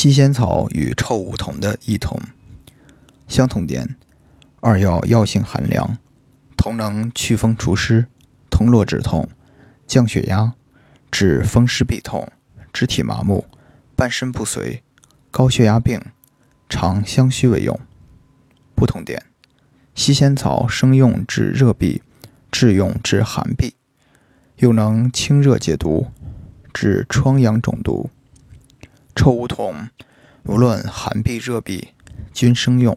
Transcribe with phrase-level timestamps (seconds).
[0.00, 2.20] 西仙草与臭梧桐的异同。
[3.26, 3.96] 相同点：
[4.60, 5.98] 二药药性寒凉，
[6.56, 8.06] 同能祛风除湿、
[8.48, 9.28] 通络止痛、
[9.88, 10.54] 降血压、
[11.10, 12.30] 治风湿痹痛、
[12.72, 13.44] 肢体麻木、
[13.96, 14.84] 半身不遂、
[15.32, 16.00] 高血压病，
[16.68, 17.76] 常相须为用。
[18.76, 19.20] 不同点：
[19.96, 22.02] 西仙草生用治热痹，
[22.52, 23.72] 治用治寒痹，
[24.58, 26.06] 又能清热解毒，
[26.72, 28.10] 治疮疡肿毒。
[29.18, 29.88] 臭梧桐，
[30.44, 31.88] 无论寒碧热碧，
[32.32, 32.96] 均生用。